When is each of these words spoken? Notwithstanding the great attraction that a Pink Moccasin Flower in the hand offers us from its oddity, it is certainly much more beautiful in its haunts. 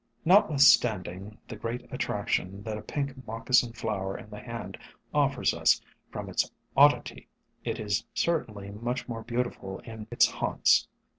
Notwithstanding 0.25 1.37
the 1.47 1.55
great 1.55 1.85
attraction 1.93 2.63
that 2.63 2.75
a 2.75 2.81
Pink 2.81 3.23
Moccasin 3.27 3.73
Flower 3.73 4.17
in 4.17 4.31
the 4.31 4.39
hand 4.39 4.75
offers 5.13 5.53
us 5.53 5.79
from 6.09 6.27
its 6.27 6.49
oddity, 6.75 7.27
it 7.63 7.79
is 7.79 8.03
certainly 8.15 8.71
much 8.71 9.07
more 9.07 9.21
beautiful 9.23 9.77
in 9.81 10.07
its 10.09 10.25
haunts. 10.25 10.87